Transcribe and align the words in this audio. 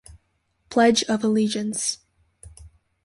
Pledge 0.71 1.03
of 1.03 1.23
Allegiance. 1.23 1.99